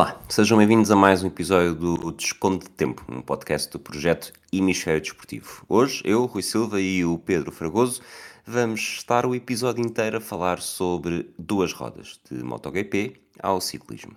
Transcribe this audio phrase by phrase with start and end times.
[0.00, 4.32] Olá, sejam bem-vindos a mais um episódio do Desconto de Tempo, um podcast do projeto
[4.50, 5.62] Hemisfério Desportivo.
[5.68, 8.00] Hoje, eu, Rui Silva e o Pedro Fragoso
[8.46, 14.16] vamos estar o episódio inteiro a falar sobre duas rodas, de MotoGP ao ciclismo.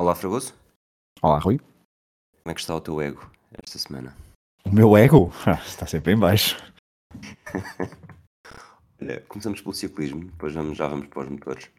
[0.00, 0.52] Olá, Fragoso.
[1.22, 1.58] Olá, Rui.
[1.58, 3.30] Como é que está o teu ego
[3.62, 4.16] esta semana?
[4.64, 5.32] O meu ego
[5.64, 6.56] está sempre em baixo.
[9.00, 11.70] Olha, começamos pelo ciclismo, depois vamos, já vamos para os motores.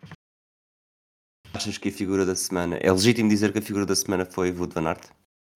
[1.53, 2.77] Achas que a figura da semana.
[2.77, 5.09] É legítimo dizer que a figura da semana foi Wood Van Aert?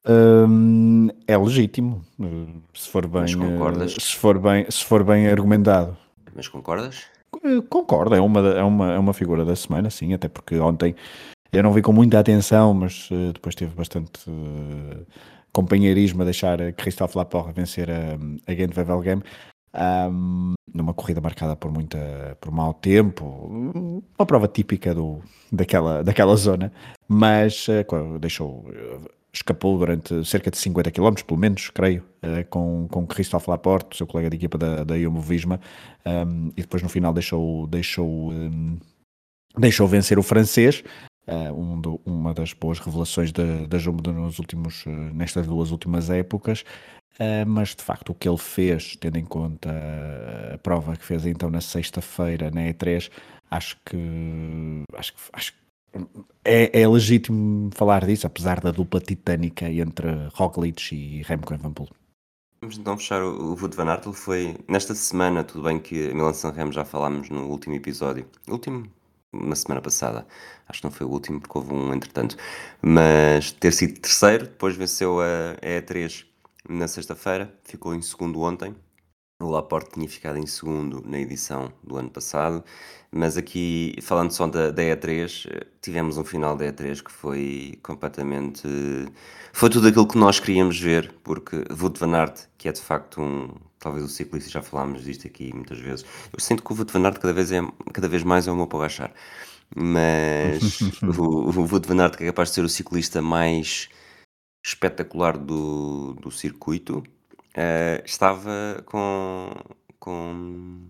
[0.05, 2.03] Hum, é legítimo,
[2.73, 5.95] se for bem, eh, se for bem, se for bem argumentado.
[6.35, 7.05] Mas concordas?
[7.41, 10.93] Eh, Concordo, é uma, é, uma, é uma figura da semana, sim, até porque ontem
[11.53, 14.29] eu não vi com muita atenção, mas eh, depois teve bastante
[15.53, 19.21] companheirismo a deixar Christophe Laporte vencer a, a Gent Wevelgem
[19.73, 23.25] ahm, numa corrida marcada por muita por mau tempo,
[24.17, 25.19] uma prova típica do,
[25.51, 26.71] daquela, daquela zona,
[27.07, 28.99] mas co- deixou eh,
[29.33, 34.05] escapou durante cerca de 50 km, pelo menos, creio, eh, com, com Christophe Laporte, seu
[34.07, 35.59] colega de equipa da, da Jumbo Visma,
[36.05, 38.77] um, e depois no final deixou, deixou, um,
[39.57, 40.83] deixou vencer o francês,
[41.27, 41.92] uh, um do-
[42.23, 46.63] uma das boas revelações da, da Jumbo nos últimos, uh, nestas duas últimas épocas.
[47.19, 49.69] Uh, mas de facto o que ele fez, tendo em conta
[50.53, 53.11] a prova que fez então na sexta-feira na E3,
[53.51, 55.59] acho que acho que, acho que
[56.43, 61.89] é, é legítimo falar disso, apesar da dupla titânica entre Roglic e Remco Evenepoel.
[62.61, 66.51] Vamos então fechar o, o Wood Van foi nesta semana, tudo bem que Milan San
[66.51, 68.25] Remo já falámos no último episódio.
[68.47, 68.87] Último,
[69.33, 70.25] na semana passada.
[70.67, 72.37] Acho que não foi o último porque houve um entretanto.
[72.81, 76.25] Mas ter sido terceiro, depois venceu a, a E3
[76.69, 78.75] na sexta-feira, ficou em segundo ontem.
[79.41, 82.63] O Laporte tinha ficado em segundo na edição do ano passado,
[83.11, 87.77] mas aqui, falando só da, da E3, eh, tivemos um final da E3 que foi
[87.83, 88.63] completamente.
[89.51, 93.21] Foi tudo aquilo que nós queríamos ver, porque Wout van Aert, que é de facto
[93.21, 93.49] um.
[93.83, 96.05] Talvez o ciclista, já falámos disto aqui muitas vezes.
[96.31, 97.59] Eu sinto que o Wout van Aert cada vez, é,
[97.93, 99.13] cada vez mais é o meu para.
[99.75, 100.79] Mas
[101.19, 103.89] o, o Wout van Aert que é capaz de ser o ciclista mais
[104.65, 107.03] espetacular do, do circuito,
[107.53, 109.51] eh, estava com,
[109.99, 110.87] com.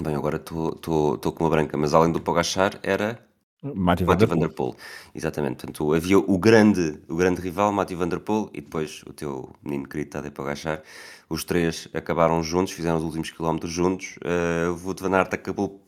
[0.00, 3.26] Bem, agora estou com uma branca, mas além do Pogachar era
[3.62, 4.38] Matthew Van Der Van.
[4.38, 4.76] Der Poel.
[5.14, 5.66] Exatamente.
[5.66, 9.50] Portanto, havia o grande, o grande rival, Matthew Van Der Poel, e depois o teu
[9.62, 10.82] menino querido Tadej Pogacar.
[11.28, 14.16] Os três acabaram juntos, fizeram os últimos quilómetros juntos.
[14.18, 15.80] Uh, o Wout van Aert acabou,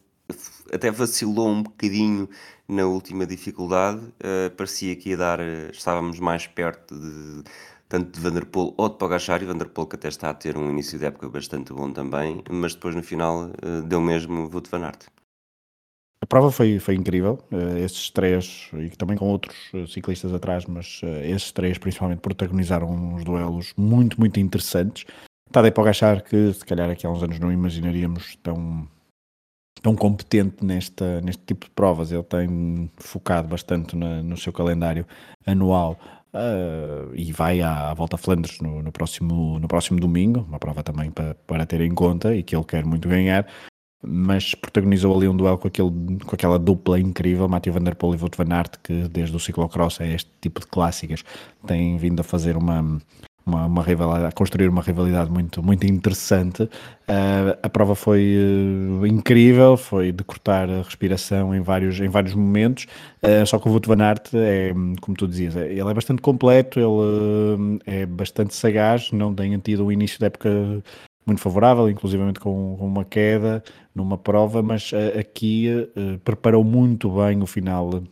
[0.73, 2.29] até vacilou um bocadinho
[2.67, 4.01] na última dificuldade.
[4.19, 7.45] Uh, parecia que ia dar, uh, estávamos mais perto de
[7.89, 10.31] tanto de Van Der Poel ou de Pogacar, e Van Der Poel que até está
[10.31, 13.51] a ter um início de época bastante bom também, mas depois no final
[13.87, 15.20] deu mesmo Wout van Aert.
[16.23, 20.67] A prova foi, foi incrível, uh, esses três, e também com outros uh, ciclistas atrás,
[20.67, 25.07] mas uh, esses três principalmente protagonizaram uns duelos muito, muito interessantes.
[25.51, 28.87] Tadej Pogacar, que se calhar aqui há uns anos não imaginaríamos tão,
[29.83, 35.07] tão competente nesta, neste tipo de provas, ele tem focado bastante na, no seu calendário
[35.47, 35.99] anual.
[36.33, 40.61] Uh, e vai à, à Volta a Flandres no, no, próximo, no próximo domingo, uma
[40.61, 43.45] prova também para, para ter em conta e que ele quer muito ganhar,
[44.03, 45.91] mas protagonizou ali um duelo com, aquele,
[46.25, 49.41] com aquela dupla incrível, Matthew Van Der Poel e Wout van Aert, que desde o
[49.41, 51.23] ciclocross é este tipo de clássicas,
[51.67, 52.99] têm vindo a fazer uma,
[53.45, 56.63] uma, uma rivalidade, a construir uma rivalidade muito, muito interessante.
[56.63, 62.35] Uh, a prova foi uh, incrível, foi de cortar a respiração em vários, em vários
[62.35, 62.87] momentos,
[63.23, 66.23] uh, só que o Wout van Aert é, como tu dizias, é, ele é bastante
[66.23, 70.83] completo, ele é bastante sagaz, não tem tido um início da época
[71.31, 73.63] muito favorável, inclusivamente com, com uma queda
[73.95, 78.03] numa prova, mas uh, aqui uh, preparou muito bem o final uh,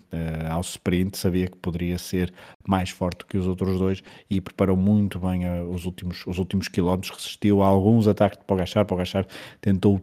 [0.48, 2.32] ao sprint, sabia que poderia ser
[2.66, 7.10] mais forte que os outros dois e preparou muito bem os, últimos, os últimos quilómetros,
[7.10, 9.26] resistiu a alguns ataques de Pogachar, Pogachar
[9.60, 10.00] tentou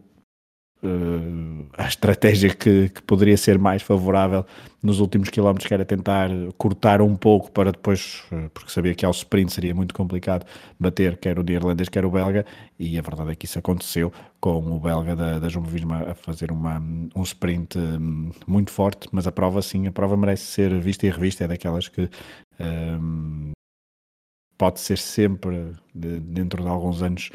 [1.77, 4.45] a estratégia que, que, poderia ser mais favorável
[4.83, 8.23] nos últimos quilómetros, que era tentar cortar um pouco para depois,
[8.53, 10.45] porque sabia que ao sprint seria muito complicado
[10.79, 12.45] bater quer o neerlandês, quer o belga,
[12.77, 16.13] e a verdade é que isso aconteceu com o belga da, da Jumbo Visma a
[16.13, 16.77] fazer uma,
[17.15, 17.77] um sprint
[18.45, 21.87] muito forte, mas a prova sim, a prova merece ser vista e revista, é daquelas
[21.87, 22.07] que
[22.59, 23.51] um,
[24.57, 27.31] pode ser sempre, de, dentro de alguns anos,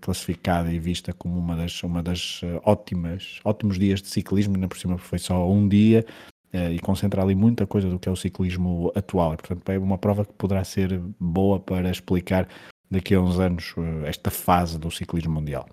[0.00, 4.68] classificada e vista como uma das, uma das uh, ótimas, ótimos dias de ciclismo, ainda
[4.68, 6.04] por cima foi só um dia
[6.52, 9.34] uh, e concentra ali muita coisa do que é o ciclismo atual.
[9.34, 12.48] E, portanto, é uma prova que poderá ser boa para explicar
[12.90, 15.68] daqui a uns anos eh, esta fase do ciclismo mundial.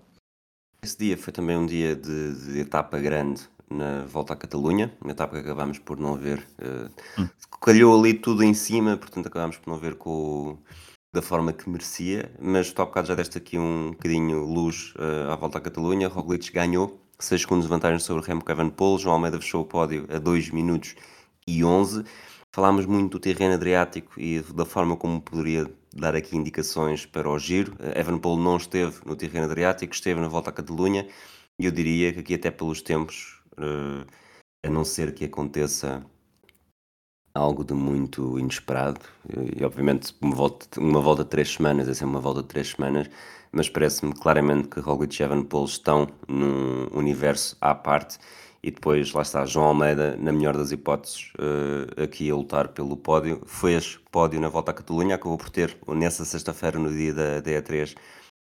[0.82, 5.12] Esse dia foi também um dia de, de etapa grande na volta à Catalunha, uma
[5.12, 6.46] etapa que acabámos por não ver.
[6.58, 7.28] Uh, hum.
[7.62, 10.58] Calhou ali tudo em cima, portanto acabámos por não ver com,
[11.14, 15.30] da forma que merecia, mas tu há bocado já deste aqui um bocadinho luz uh,
[15.30, 16.08] à volta à Catalunha.
[16.08, 20.18] Roglic ganhou, 6 segundos de vantagem sobre Remco Evenepoel, João Almeida fechou o pódio a
[20.18, 20.96] 2 minutos
[21.46, 22.04] e 11.
[22.50, 27.38] Falámos muito do terreno Adriático e da forma como poderia dar aqui indicações para o
[27.38, 27.74] giro.
[27.74, 31.06] Uh, Evenepoel não esteve no terreno Adriático, esteve na volta à Catalunha
[31.60, 34.04] e eu diria que aqui até pelos tempos, uh,
[34.66, 36.04] a não ser que aconteça
[37.34, 39.00] algo de muito inesperado.
[39.58, 42.68] E, obviamente, uma volta, uma volta de três semanas é sempre uma volta de três
[42.68, 43.10] semanas,
[43.50, 48.18] mas parece-me claramente que Roglic e Evenepoel estão num universo à parte.
[48.62, 52.96] E depois, lá está, João Almeida, na melhor das hipóteses, uh, aqui a lutar pelo
[52.96, 53.42] pódio.
[53.44, 57.50] Fez pódio na volta à Catalunha, acabou por ter, nessa sexta-feira, no dia da, da
[57.50, 57.94] E3,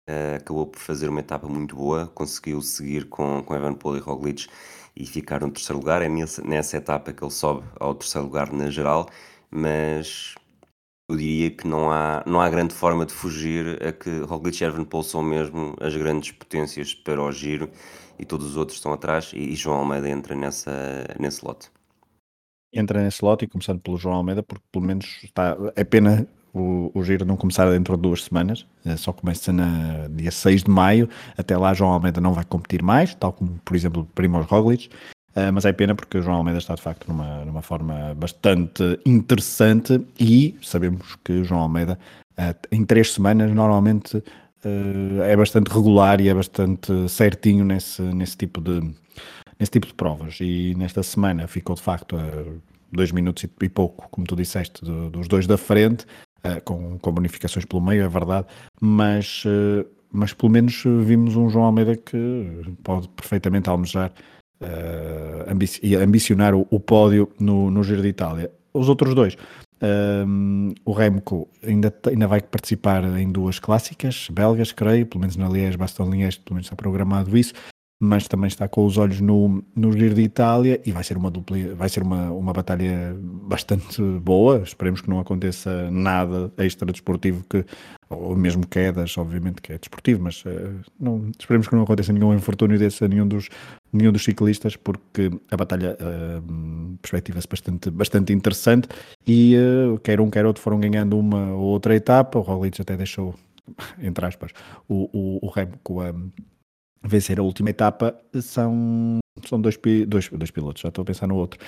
[0.08, 4.48] eh, acabou por fazer uma etapa muito boa, conseguiu seguir com, com Evenepoel e Roglic
[4.96, 6.00] e ficar no terceiro lugar.
[6.00, 9.06] É nessa, nessa etapa que ele sobe ao terceiro lugar na geral,
[9.50, 10.34] mas
[11.10, 14.66] eu diria que não há, não há grande forma de fugir a que Roglic e
[14.66, 17.70] Evenepoel são mesmo as grandes potências para o giro
[18.18, 21.70] e todos os outros estão atrás e, e João Almeida entra nessa, nesse lote.
[22.72, 26.90] Entra nesse lote e começando pelo João Almeida, porque pelo menos está, é pena o,
[26.94, 30.70] o giro não começar dentro de duas semanas, eh, só começa na dia 6 de
[30.70, 31.08] maio.
[31.36, 34.88] Até lá, João Almeida não vai competir mais, tal como, por exemplo, Primoz Roglic.
[35.36, 38.98] Uh, mas é pena porque o João Almeida está de facto numa, numa forma bastante
[39.06, 41.98] interessante e sabemos que o João Almeida
[42.32, 48.36] uh, em três semanas normalmente uh, é bastante regular e é bastante certinho nesse, nesse,
[48.36, 48.80] tipo de,
[49.60, 50.38] nesse tipo de provas.
[50.40, 52.22] E nesta semana ficou de facto a
[52.90, 56.06] dois minutos e pouco, como tu disseste, do, dos dois da frente,
[56.44, 58.46] uh, com, com bonificações pelo meio, é verdade,
[58.80, 64.12] mas, uh, mas pelo menos vimos um João Almeida que pode perfeitamente almejar
[64.62, 68.50] uh, ambici ambicionar o, o, pódio no, no Giro de Itália.
[68.72, 69.36] Os outros dois,
[70.26, 75.48] um, o Remco ainda, ainda vai participar em duas clássicas belgas, creio, pelo menos na
[75.48, 77.54] Liège, Baston Liège, pelo menos está programado isso
[78.00, 81.30] mas também está com os olhos no, no Giro de Itália e vai ser uma
[81.30, 84.58] dupla, vai ser uma, uma batalha bastante boa.
[84.58, 87.64] Esperemos que não aconteça nada extra desportivo que,
[88.08, 92.32] ou mesmo quedas, obviamente que é desportivo, mas uh, não, esperemos que não aconteça nenhum
[92.32, 93.48] infortúnio desse a nenhum dos,
[93.92, 98.88] nenhum dos ciclistas, porque a batalha uh, perspectiva-se bastante, bastante interessante
[99.26, 102.38] e uh, quer um quer outro foram ganhando uma ou outra etapa.
[102.38, 103.34] O Roglic até deixou,
[104.00, 104.52] entre aspas,
[104.88, 106.14] o, o, o Remco a
[107.02, 111.36] vencer a última etapa são, são dois, dois, dois pilotos, já estou a pensar no
[111.36, 111.60] outro.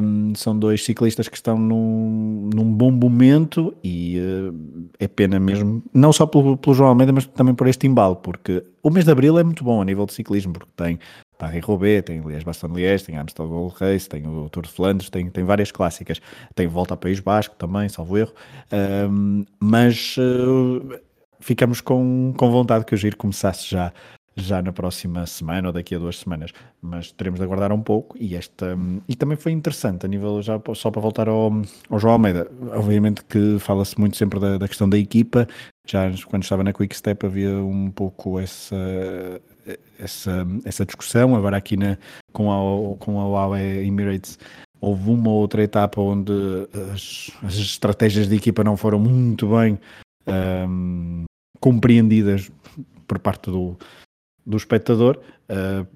[0.00, 5.82] Um, são dois ciclistas que estão num, num bom momento e uh, é pena mesmo,
[5.92, 9.10] não só pelo, pelo João Almeida, mas também por este embalo, porque o mês de
[9.10, 10.98] Abril é muito bom a nível de ciclismo, porque tem
[11.36, 15.28] Paris-Roubaix, tem Liège Baston Liège, tem Amstel Gold Race, tem o Tour de Flandres, tem,
[15.30, 16.20] tem várias clássicas,
[16.54, 18.32] tem Volta ao País Basco também, salvo erro,
[19.10, 21.00] um, mas uh,
[21.40, 23.92] ficamos com, com vontade que o giro começasse já
[24.36, 26.50] já na próxima semana ou daqui a duas semanas,
[26.82, 28.76] mas teremos de aguardar um pouco e esta
[29.08, 31.52] e também foi interessante a nível já só para voltar ao,
[31.88, 35.46] ao João Almeida, obviamente que fala-se muito sempre da, da, questão da equipa,
[35.86, 38.76] já quando estava na Quick Step havia um pouco essa
[39.98, 41.96] essa, essa discussão, agora aqui na,
[42.32, 44.38] com a, com a Huawei Emirates
[44.80, 46.32] houve uma outra etapa onde
[46.92, 49.78] as, as estratégias de equipa não foram muito bem
[50.68, 51.24] um,
[51.58, 52.50] compreendidas
[53.06, 53.78] por parte do,
[54.46, 55.20] do espectador,
[55.50, 55.86] uh,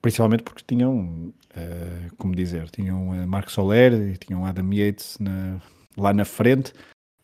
[0.00, 5.60] principalmente porque tinham, uh, como dizer, tinham uh, Marco Soler e tinham Adam Yates na,
[5.96, 6.72] lá na frente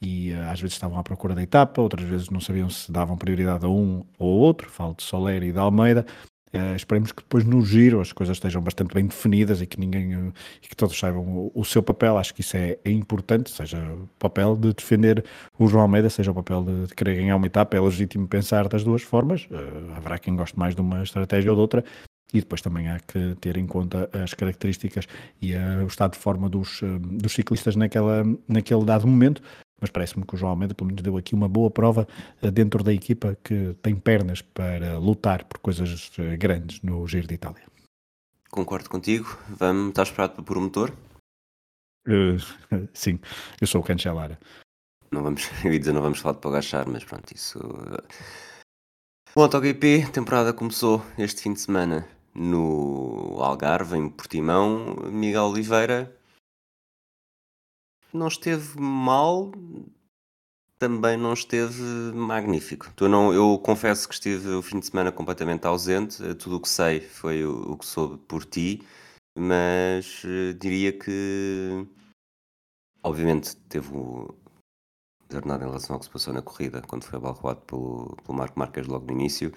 [0.01, 3.65] e às vezes estavam à procura da etapa, outras vezes não sabiam se davam prioridade
[3.65, 6.05] a um ou outro, falo de Soler e de Almeida,
[6.55, 10.15] Uh, esperemos que depois no giro as coisas estejam bastante bem definidas e que ninguém
[10.15, 10.33] uh,
[10.63, 12.17] e que todos saibam o, o, seu papel.
[12.17, 15.25] Acho que isso é, é, importante, seja o papel de defender
[15.59, 17.77] o João Almeida, seja o papel de, de querer ganhar uma etapa.
[17.77, 19.47] É legítimo pensar das duas formas.
[19.51, 21.85] Uh, haverá quem goste mais de uma estratégia ou de outra.
[22.33, 25.07] E depois também há que ter em conta as características
[25.41, 29.41] e o estado de forma dos, dos ciclistas naquela, naquele dado momento
[29.81, 32.07] mas parece-me que o João Almeida pelo menos deu aqui uma boa prova
[32.43, 37.27] eh, dentro da equipa que tem pernas para lutar por coisas eh, grandes no Giro
[37.27, 37.63] de Itália.
[38.51, 39.37] Concordo contigo.
[39.49, 40.93] Vamos, estás preparado para pôr o motor?
[42.07, 42.39] Uh,
[42.95, 43.19] sim,
[43.61, 44.39] eu sou o Cancelara.
[45.11, 47.59] Não vamos, eu ia dizer, não vamos falar de Pogachar, mas pronto, isso.
[49.35, 54.97] O MotoGP, a temporada começou este fim de semana no Algarve, em Portimão.
[55.11, 56.15] Miguel Oliveira
[58.15, 59.53] não esteve mal,
[60.79, 61.83] também não esteve
[62.15, 62.93] magnífico.
[63.01, 66.23] Eu, não, eu confesso que estive o fim de semana completamente ausente.
[66.37, 68.83] Tudo o que sei foi o, o que soube por ti,
[69.37, 71.87] mas uh, diria que,
[73.03, 74.35] obviamente, teve o
[75.45, 78.59] nada em relação ao que se passou na corrida, quando foi abalroado pelo, pelo Marco
[78.59, 79.53] Marques logo no início.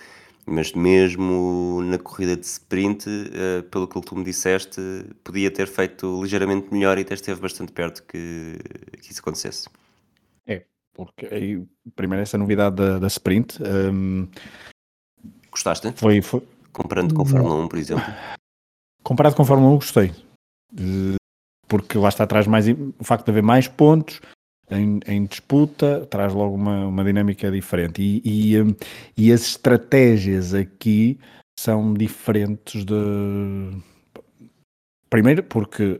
[0.49, 4.79] Mas mesmo na corrida de sprint, uh, pelo que tu me disseste,
[5.21, 8.57] podia ter feito ligeiramente melhor e até esteve bastante perto que,
[9.01, 9.67] que isso acontecesse.
[10.45, 10.63] É,
[10.93, 11.61] porque aí,
[11.95, 13.61] primeiro essa novidade da, da sprint.
[13.61, 14.29] Um,
[15.51, 15.91] Gostaste?
[15.95, 16.41] Foi, foi...
[16.71, 18.05] Comparando com a Fórmula 1, por exemplo.
[19.03, 20.11] Comparado com a Fórmula 1, gostei.
[21.67, 24.21] Porque lá está atrás mais o facto de haver mais pontos,
[24.69, 28.01] em, em, disputa traz logo uma, uma dinâmica diferente.
[28.01, 28.21] E,
[28.53, 28.75] e, hum,
[29.17, 31.19] e, as estratégias aqui
[31.59, 33.71] são diferentes de
[35.09, 36.00] primeiro porque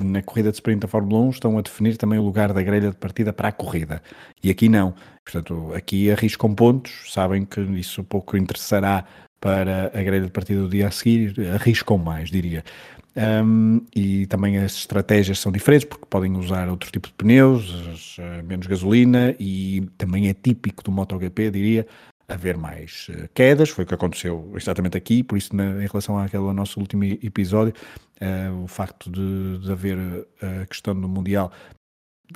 [0.00, 2.90] na corrida de sprint da Fórmula 1 estão a definir também o lugar da grelha
[2.90, 4.02] de partida para a corrida.
[4.42, 4.94] E aqui não,
[5.24, 9.04] portanto aqui arriscam pontos, sabem que isso pouco interessará
[9.40, 12.64] para a grelha de partida do dia a seguir, arriscam mais diria
[13.16, 18.42] um, e também as estratégias são diferentes porque podem usar outro tipo de pneus, eh,
[18.42, 21.86] menos gasolina e também é típico do MotoGP, diria,
[22.26, 26.18] haver mais uh, quedas, foi o que aconteceu exatamente aqui, por isso na, em relação
[26.18, 27.72] àquele nosso último episódio,
[28.20, 29.98] uh, o facto de, de haver
[30.42, 31.52] a questão do Mundial,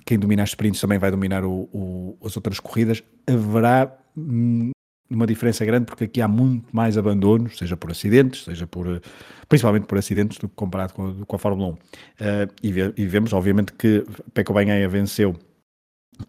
[0.05, 4.71] quem domina as sprints também vai dominar o, o, as outras corridas, haverá hum,
[5.11, 9.01] uma diferença grande porque aqui há muito mais abandonos, seja por acidentes, seja por
[9.49, 11.73] principalmente por acidentes do que comparado com, a, com a Fórmula 1.
[11.73, 11.79] Uh,
[12.21, 15.35] eh, e, ve, e, vemos, obviamente, que Pecco Bagnaia venceu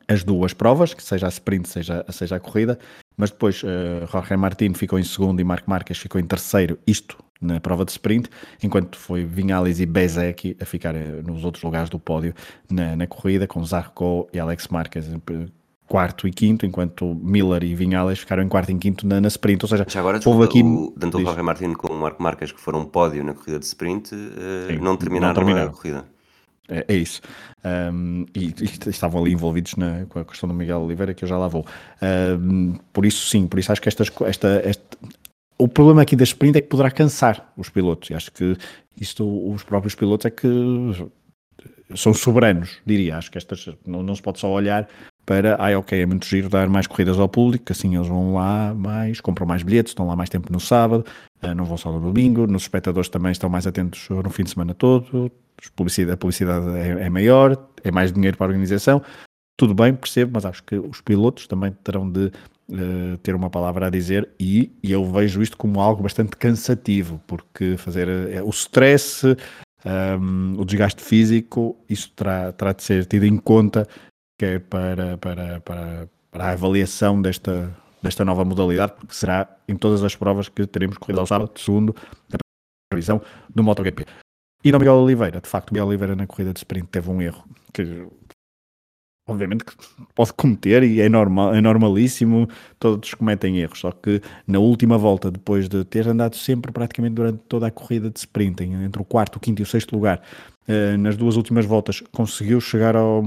[0.08, 2.80] as duas provas, que seja a sprint, seja, seja a corrida,
[3.18, 7.18] mas depois uh, Jorge Martin ficou em segundo e Marco Marques ficou em terceiro, isto
[7.42, 8.30] na prova de sprint,
[8.62, 12.34] enquanto foi Vinales e Bezek a ficar eh, nos outros lugares do pódio
[12.70, 15.08] na, na corrida, com Zarco e Alex Marques
[15.90, 19.64] quarto e quinto, enquanto Miller e Vinhales ficaram em quarto e quinto na, na sprint.
[19.64, 20.62] Ou seja, Já agora, desculpa, aqui...
[20.62, 23.66] o, tanto o Jorge Martin como o Marco Marques, que foram pódio na corrida de
[23.66, 24.18] sprint, uh,
[24.68, 26.06] Sim, não, terminaram não, terminaram a corrida.
[26.70, 27.22] É, é isso.
[27.66, 31.28] Um, e, e, estavam ali envolvidos na, com a questão do Miguel Oliveira, que eu
[31.28, 31.66] já lá vou.
[32.40, 34.98] Um, por isso, sim, por isso acho que estas, esta, esta,
[35.58, 38.12] o problema aqui da sprint é que poderá cansar os pilotos.
[38.12, 38.56] E acho que
[39.02, 40.48] isto, os próprios pilotos é que
[41.96, 43.18] são soberanos, diria.
[43.18, 44.88] Acho que estas não, não se pode só olhar
[45.30, 48.74] para, ai ok, é muito giro dar mais corridas ao público, assim eles vão lá
[48.74, 51.06] mais, compram mais bilhetes, estão lá mais tempo no sábado,
[51.44, 54.50] eh, não vão só no domingo, nos espectadores também estão mais atentos no fim de
[54.50, 59.04] semana todo, a publicidade é, é maior, é mais dinheiro para a organização,
[59.56, 62.32] tudo bem, percebo, mas acho que os pilotos também terão de
[62.72, 67.22] uh, ter uma palavra a dizer e, e, eu vejo isto como algo bastante cansativo,
[67.28, 69.36] porque fazer uh, o stress, um,
[69.86, 73.88] ehm, o desgaste físico, isso terá, terá de ser tido em conta
[74.40, 79.76] que é para, para, para, para a avaliação desta, desta nova modalidade, porque será em
[79.76, 81.94] todas as provas que teremos corrida ao sábado, segundo
[82.34, 82.38] a
[82.90, 83.22] previsão
[83.54, 84.06] do MotoGP.
[84.64, 87.44] E no Miguel Oliveira, de facto, Miguel Oliveira na corrida de sprint teve um erro
[87.74, 88.08] que
[89.28, 89.74] obviamente que
[90.16, 92.48] pode cometer e é normal, é normalíssimo,
[92.80, 97.40] todos cometem erros, só que na última volta, depois de ter andado sempre praticamente durante
[97.48, 100.22] toda a corrida de sprint, entre o quarto, o quinto e o sexto lugar,
[100.68, 103.24] eh, nas duas últimas voltas conseguiu chegar ao,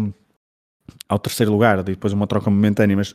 [1.08, 3.14] ao terceiro lugar, depois uma troca momentânea, mas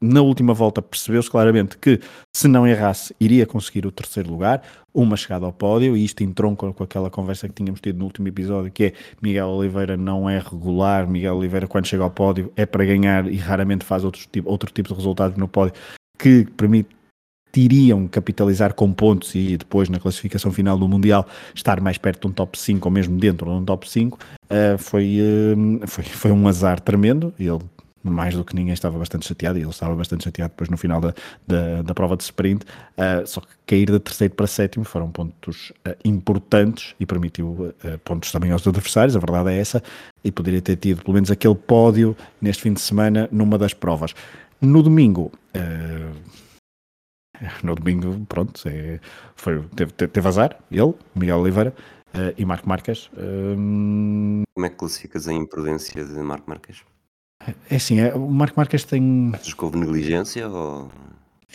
[0.00, 2.00] na última volta percebeu-se claramente que
[2.34, 4.62] se não errasse iria conseguir o terceiro lugar,
[4.94, 8.26] uma chegada ao pódio, e isto entronca com aquela conversa que tínhamos tido no último
[8.28, 12.64] episódio, que é Miguel Oliveira não é regular, Miguel Oliveira quando chega ao pódio é
[12.64, 15.74] para ganhar e raramente faz outro tipo, outro tipo de resultados no pódio
[16.18, 16.99] que permite
[17.58, 22.28] iriam capitalizar com pontos e depois na classificação final do Mundial estar mais perto de
[22.28, 24.18] um top 5 ou mesmo dentro de um top 5, uh,
[24.50, 27.34] eh, foi, uh, foi, foi um azar tremendo.
[27.38, 27.58] Ele,
[28.02, 31.00] mais do que ninguém, estava bastante chateado e ele estava bastante chateado depois no final
[31.00, 31.14] da,
[31.46, 32.64] da, da prova de sprint.
[32.96, 35.72] Uh, só que cair de terceiro para sétimo foram pontos
[36.04, 39.82] importantes e permitiu pontos também aos adversários, a verdade é essa,
[40.24, 44.14] e poderia ter tido pelo menos aquele pódio neste fim de semana numa das provas.
[44.60, 45.30] No domingo
[47.62, 49.00] no domingo, pronto, é,
[49.34, 51.74] foi, teve, teve azar, ele, Miguel Oliveira
[52.14, 53.10] uh, e Marco Marques.
[53.16, 54.42] Um...
[54.54, 56.82] Como é que classificas a imprudência de Marco Marques?
[57.70, 59.30] É assim, é, o Marco Marques tem.
[59.34, 60.90] Achas que houve negligência ou.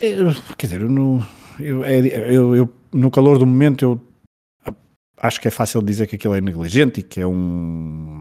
[0.01, 0.15] É,
[0.57, 1.25] quer dizer, eu no,
[1.59, 4.75] eu, é, eu, eu, no calor do momento eu
[5.17, 8.17] acho que é fácil dizer que aquilo é negligente e que é um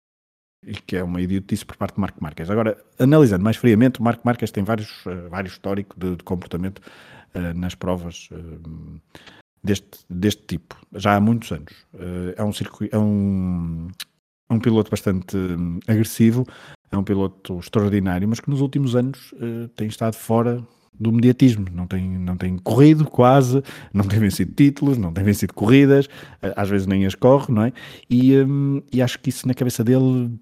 [0.67, 2.49] e que é uma idiotice por parte de Marco Marques.
[2.49, 6.81] Agora, analisando mais friamente, o Marco Marques tem vários, uh, vários históricos de, de comportamento
[7.55, 9.01] nas provas uh,
[9.63, 11.73] deste, deste tipo, já há muitos anos.
[12.37, 13.89] é um circuito, é um,
[14.51, 16.47] um piloto bastante um, agressivo,
[16.91, 19.35] é um piloto extraordinário, mas que nos últimos anos
[19.75, 20.63] tem estado fora
[20.99, 23.63] do mediatismo, não tem, não tem corrido quase,
[23.93, 26.09] não tem vencido títulos, não tem vencido corridas,
[26.57, 27.73] às vezes nem as corre, não é?
[28.09, 30.39] E, um, e acho que isso na cabeça dele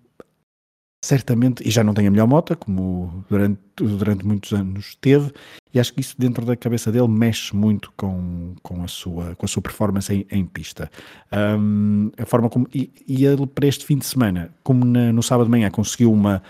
[1.02, 5.32] certamente, e já não tem a melhor moto, como durante, durante muitos anos teve,
[5.74, 9.44] e acho que isso dentro da cabeça dele mexe muito com, com, a, sua, com
[9.44, 10.88] a sua performance em, em pista.
[11.32, 15.22] Um, a forma como, e, e, ele para este fim de semana, como na, no
[15.22, 16.40] sábado de manhã conseguiu uma,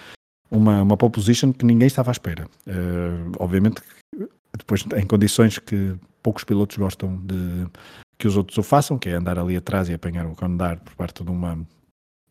[0.50, 2.46] uma, uma pole position que ninguém estava à espera.
[2.66, 3.80] Uh, obviamente,
[4.58, 7.66] depois em condições que poucos pilotos gostam de
[8.18, 10.94] que os outros o façam, que é andar ali atrás e apanhar o condar por
[10.94, 11.58] parte de uma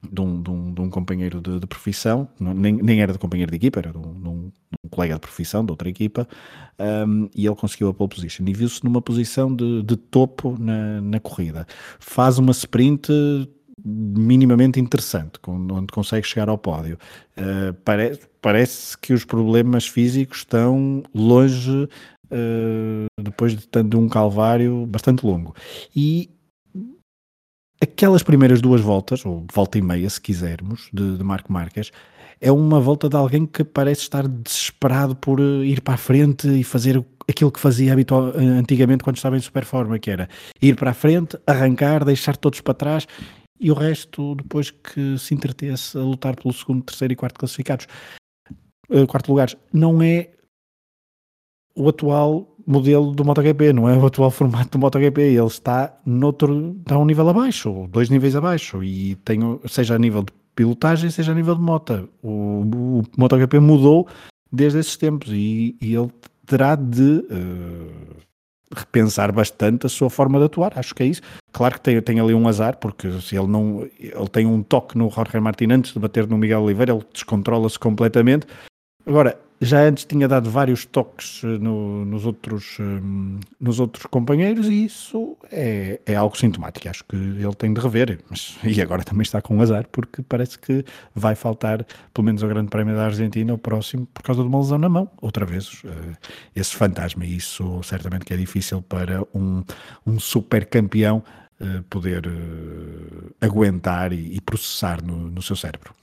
[0.10, 3.52] de um, de um, de um companheiro de, de profissão, nem, nem era de companheiro
[3.52, 4.52] de equipa, era de um, de um,
[4.90, 6.28] colega de profissão, de outra equipa,
[7.08, 11.20] um, e ele conseguiu a pole position e viu-se numa posição de, topo na, na
[11.20, 11.66] corrida.
[12.00, 13.12] Faz uma sprint
[13.84, 16.98] minimamente interessante, onde consegue chegar ao pódio.
[17.38, 21.88] Uh, pare, parece que os problemas físicos estão longe
[22.32, 25.56] uh, depois de, de um calvário bastante longo.
[25.96, 26.30] E
[27.82, 31.92] aquelas primeiras duas voltas, ou volta e meia, se quisermos, de, de Marco Marques,
[32.40, 36.48] é uma volta de alguém que parece estar desesperado por eh, ir para a frente
[36.48, 40.28] e fazer aquilo que fazia habitual, antigamente quando estava em superforma, que era
[40.62, 43.08] ir para a frente, arrancar, deixar todos para trás
[43.60, 47.88] e o resto depois que se entretesse a lutar pelo segundo, terceiro e quarto classificados.
[48.90, 49.56] Uh, quarto lugares.
[49.72, 50.32] Não é
[51.76, 55.22] o atual modelo do MotoGP, não é o atual formato do MotoGP.
[55.22, 60.24] Ele está noutro, está um nível abaixo, dois níveis abaixo, e tem, seja a nível
[60.24, 62.10] de pilotagem, seja a nível de moto.
[62.22, 64.08] O, o MotoGP mudou
[64.52, 66.10] desde esses tempos e, e ele
[66.46, 68.22] terá de uh,
[68.76, 70.74] repensar bastante a sua forma de atuar.
[70.78, 71.22] Acho que é isso.
[71.52, 74.98] Claro que tem, tem ali um azar, porque se ele não ele tem um toque
[74.98, 78.48] no Jorge Martin antes de bater no Miguel Oliveira, ele descontrola-se completamente.
[79.06, 84.68] Agora, já antes tinha dado vários toques eh, no, nos, outros, um, nos outros companheiros
[84.68, 86.90] e isso é, é algo sintomático.
[86.90, 90.58] Acho que ele tem de rever, mas e agora também está com azar porque parece
[90.58, 90.84] que
[91.14, 94.58] vai faltar pelo menos ao Grande Prémio da Argentina, o próximo, por causa de uma
[94.60, 95.84] lesão na mão, outra vez.
[95.84, 96.18] Uh,
[96.56, 99.64] esse fantasma, e isso certamente que é difícil para um,
[100.06, 101.24] um super campeão
[101.92, 102.24] poder
[103.40, 105.94] aguentar e, e processar no, no seu cérebro.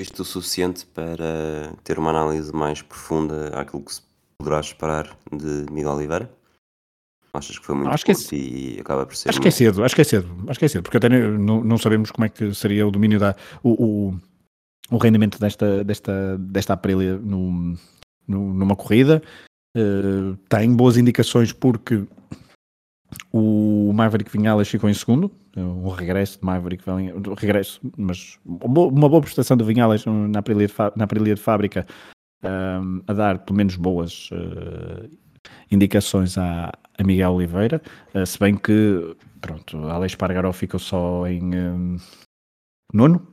[0.00, 4.02] Isto o suficiente para ter uma análise mais profunda àquilo que se
[4.38, 6.30] poderá esperar de Miguel Oliveira?
[7.34, 9.28] Achas que foi muito acho curto que é, e acaba por ser.
[9.28, 11.62] Acho que é cedo, acho que é cedo, acho que é cedo, porque até não,
[11.62, 13.36] não sabemos como é que seria o domínio da.
[13.62, 13.70] o,
[14.10, 14.20] o,
[14.90, 17.76] o rendimento desta, desta, desta Aprilia no,
[18.26, 19.22] no, numa corrida.
[19.76, 22.04] Uh, tem boas indicações porque
[23.32, 26.84] o Maverick Vinhales ficou em segundo, um regresso de Maverick,
[27.36, 31.86] regresso, mas uma boa prestação de Vinhales na Aprilia de, fábrica,
[32.42, 35.08] um, a dar pelo menos boas uh,
[35.70, 37.82] indicações a, a, Miguel Oliveira,
[38.14, 41.96] uh, se bem que, pronto, Alex Pargaró ficou só em um,
[42.92, 43.26] nono,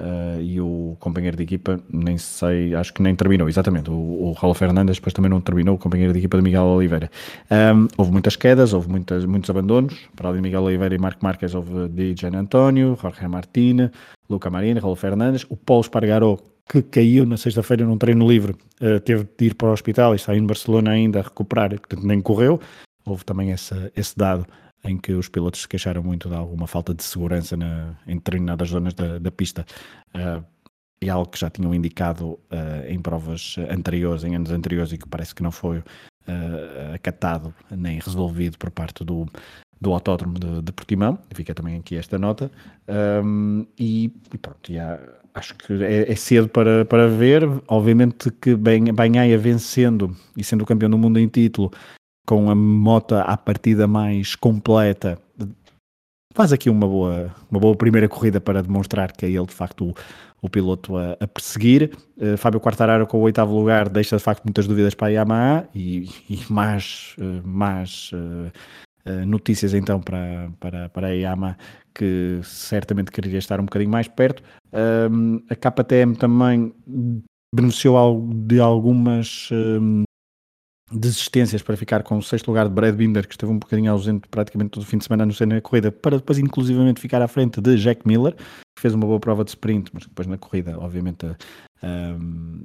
[0.00, 3.90] Uh, e o companheiro de equipa, nem sei, acho que nem terminou, exatamente.
[3.90, 7.10] O, o Raul Fernandes depois também não terminou, o companheiro de equipa de Miguel Oliveira.
[7.50, 9.94] Um, houve muitas quedas, houve muitas, muitos abandonos.
[10.16, 13.92] Para além de Miguel Oliveira e Marco Marques, houve Gian António, Jorge Martina,
[14.28, 15.44] Luca Marina, Raul Fernandes.
[15.50, 19.68] O Paulo Espargaró, que caiu na sexta-feira num treino livre, uh, teve de ir para
[19.68, 22.58] o hospital e está em Barcelona ainda a recuperar, portanto nem correu.
[23.04, 24.46] Houve também essa, esse dado
[24.84, 28.68] em que os pilotos se queixaram muito de alguma falta de segurança na, em determinadas
[28.68, 29.64] zonas da, da pista.
[30.14, 30.44] Uh,
[31.02, 35.08] é algo que já tinham indicado uh, em provas anteriores, em anos anteriores, e que
[35.08, 35.84] parece que não foi uh,
[36.94, 39.26] acatado nem resolvido por parte do,
[39.80, 41.18] do Autódromo de, de Portimão.
[41.34, 42.50] Fica também aqui esta nota.
[43.24, 44.70] Um, e, e, pronto,
[45.34, 47.44] acho que é, é, cedo para, para ver.
[47.66, 51.72] Obviamente que Banhaia vencendo e sendo campeão do mundo em título
[52.26, 55.18] com a moto à partida mais completa,
[56.34, 59.88] faz aqui uma boa, uma boa primeira corrida para demonstrar que é ele de facto
[59.88, 59.94] o,
[60.42, 61.90] o piloto a, a perseguir.
[62.16, 65.68] Uh, Fábio Quartararo com o oitavo lugar deixa de facto muitas dúvidas para a Yamaha
[65.74, 68.50] e, e mais, uh, mais uh,
[69.26, 71.56] notícias então para, para, para a Yamaha
[71.94, 74.42] que certamente queria estar um bocadinho mais perto.
[74.72, 76.72] A KTM também
[77.52, 80.04] beneficiou de algumas um,
[80.90, 84.26] desistências para ficar com o sexto lugar de Brad Binder, que esteve um bocadinho ausente
[84.28, 87.28] praticamente todo o fim de semana no cena da corrida, para depois inclusivamente ficar à
[87.28, 90.78] frente de Jack Miller, que fez uma boa prova de sprint, mas depois na corrida,
[90.78, 91.36] obviamente, a,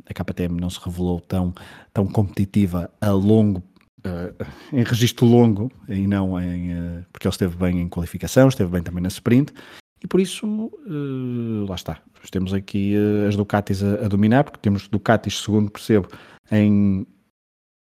[0.09, 1.53] a, KTM não se revelou tão,
[1.93, 3.63] tão competitiva a longo
[4.05, 8.69] Uh, em registro longo e não em uh, porque ele esteve bem em qualificação, esteve
[8.69, 9.51] bem também na sprint
[9.99, 11.97] E por isso, uh, lá está.
[12.29, 12.93] Temos aqui
[13.27, 16.07] as Ducatis a, a, dominar, porque temos Ducatis, segundo percebo,
[16.51, 17.07] em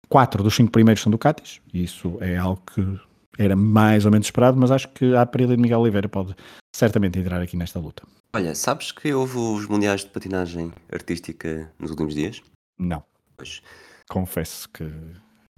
[0.09, 1.61] quatro dos cinco primeiros são Ducatis.
[1.73, 2.99] E isso é algo que
[3.37, 6.35] era mais ou menos esperado, mas acho que a Aprilia de Miguel Oliveira pode
[6.75, 8.03] certamente entrar aqui nesta luta.
[8.33, 12.41] Olha, sabes que houve os mundiais de patinagem artística nos últimos dias?
[12.77, 13.03] Não.
[13.37, 13.61] Pois.
[14.09, 14.91] Confesso que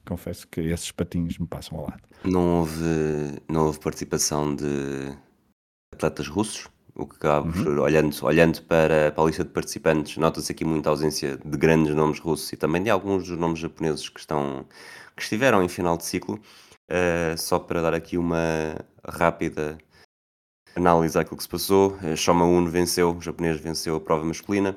[0.05, 2.01] confesso que esses patinhos me passam ao lado.
[2.23, 5.15] Não houve, não houve participação de
[5.93, 7.81] atletas russos, o que acaba uhum.
[7.81, 12.19] olhando, olhando para, para a lista de participantes, nota-se aqui muita ausência de grandes nomes
[12.19, 14.65] russos e também de alguns dos nomes japoneses que, estão,
[15.15, 16.39] que estiveram em final de ciclo.
[16.89, 18.75] Uh, só para dar aqui uma
[19.07, 19.77] rápida
[20.75, 24.75] análise àquilo que se passou, uh, Shoma Uno venceu, o japonês venceu a prova masculina,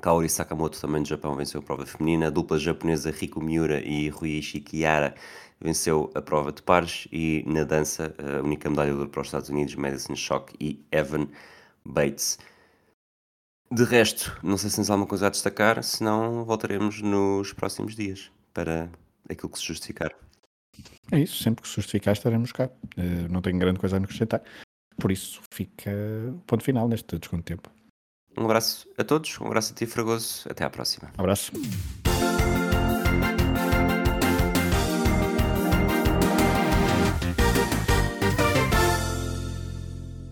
[0.00, 4.08] Kaori Sakamoto também do Japão venceu a prova feminina, a dupla japonesa Riko Miura e
[4.08, 5.14] Ruichi Kiyara
[5.60, 9.28] venceu a prova de pares e na dança a única medalha de ouro para os
[9.28, 11.28] Estados Unidos, Madison Schock e Evan
[11.84, 12.38] Bates.
[13.70, 18.32] De resto, não sei se tens alguma coisa a destacar, senão voltaremos nos próximos dias
[18.52, 18.90] para
[19.28, 20.12] aquilo que se justificar.
[21.12, 22.70] É isso, sempre que se justificar estaremos cá.
[22.96, 24.42] Uh, não tenho grande coisa a acrescentar.
[24.98, 25.90] Por isso fica
[26.46, 27.70] ponto final neste desconto de tempo.
[28.40, 30.48] Um abraço a todos, um abraço a ti, Fragoso.
[30.48, 31.10] Até à próxima.
[31.18, 31.52] Um abraço.